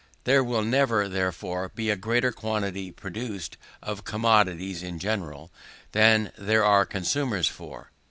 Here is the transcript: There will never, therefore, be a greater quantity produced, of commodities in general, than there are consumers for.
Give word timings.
There 0.23 0.43
will 0.43 0.63
never, 0.63 1.07
therefore, 1.07 1.69
be 1.69 1.91
a 1.91 1.95
greater 1.95 2.31
quantity 2.31 2.89
produced, 2.91 3.55
of 3.83 4.03
commodities 4.03 4.81
in 4.81 4.97
general, 4.97 5.51
than 5.91 6.31
there 6.39 6.65
are 6.65 6.87
consumers 6.87 7.47
for. 7.47 7.91